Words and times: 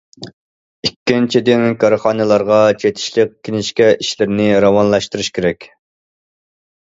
ئىككىنچىدىن، 0.87 1.65
كارخانىلارغا 1.83 2.57
چېتىشلىق 2.83 3.35
كىنىشكا 3.49 3.89
ئىشلىرىنى 3.99 4.49
راۋانلاشتۇرۇش 4.65 5.29
كېرەك. 5.39 5.69